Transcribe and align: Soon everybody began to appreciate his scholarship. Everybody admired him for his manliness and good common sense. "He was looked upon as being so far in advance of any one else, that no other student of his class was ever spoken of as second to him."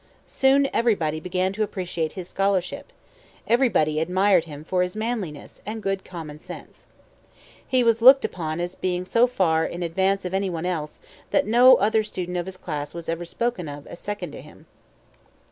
Soon 0.25 0.67
everybody 0.73 1.19
began 1.19 1.53
to 1.53 1.61
appreciate 1.61 2.13
his 2.13 2.27
scholarship. 2.27 2.91
Everybody 3.47 3.99
admired 3.99 4.45
him 4.45 4.63
for 4.63 4.81
his 4.81 4.95
manliness 4.95 5.61
and 5.63 5.83
good 5.83 6.03
common 6.03 6.39
sense. 6.39 6.87
"He 7.67 7.83
was 7.83 8.01
looked 8.01 8.25
upon 8.25 8.59
as 8.59 8.73
being 8.73 9.05
so 9.05 9.27
far 9.27 9.63
in 9.63 9.83
advance 9.83 10.25
of 10.25 10.33
any 10.33 10.49
one 10.49 10.65
else, 10.65 10.99
that 11.29 11.45
no 11.45 11.75
other 11.75 12.01
student 12.03 12.35
of 12.37 12.47
his 12.47 12.57
class 12.57 12.95
was 12.95 13.09
ever 13.09 13.25
spoken 13.25 13.69
of 13.69 13.85
as 13.85 13.99
second 13.99 14.31
to 14.31 14.41
him." 14.41 14.65